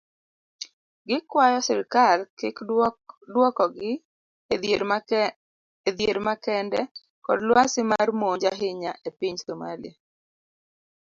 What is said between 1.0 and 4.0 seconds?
Gikwayo sirkal kik duokogi